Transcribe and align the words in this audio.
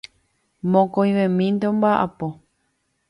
Mokõivemínte 0.71 1.65
ombaʼapo. 1.73 2.27